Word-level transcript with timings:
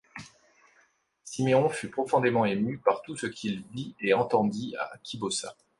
Siméon 1.23 1.69
fut 1.69 1.91
profondément 1.91 2.43
ému 2.45 2.79
par 2.79 3.03
tout 3.03 3.15
ce 3.15 3.27
qu'il 3.27 3.61
vit 3.71 3.93
et 4.01 4.15
entendit 4.15 4.73
à 4.79 4.93
Kibossa. 5.03 5.55